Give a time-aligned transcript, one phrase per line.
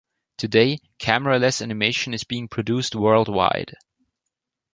[0.39, 3.75] Today, cameraless animation is being produced worldwide.